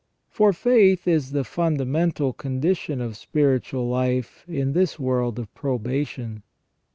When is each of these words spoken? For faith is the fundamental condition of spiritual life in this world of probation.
For 0.31 0.51
faith 0.51 1.07
is 1.07 1.29
the 1.31 1.43
fundamental 1.43 2.33
condition 2.33 3.01
of 3.01 3.15
spiritual 3.15 3.87
life 3.87 4.43
in 4.47 4.71
this 4.73 4.97
world 4.97 5.37
of 5.37 5.53
probation. 5.53 6.41